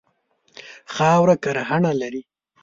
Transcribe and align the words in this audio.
خاوره 0.93 1.35
کرهڼه 1.43 1.91
لري. 2.01 2.21